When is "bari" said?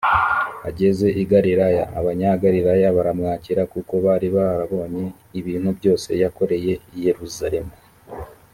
4.05-4.27